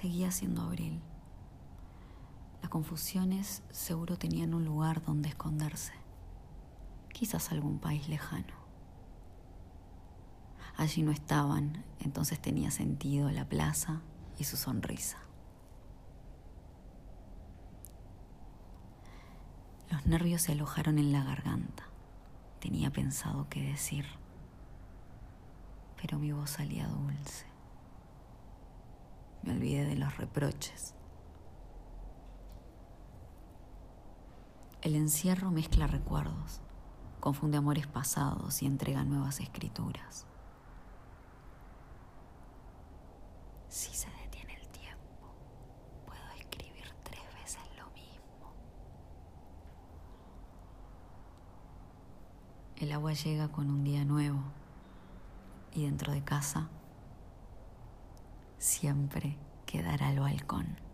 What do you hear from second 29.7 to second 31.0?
de los reproches.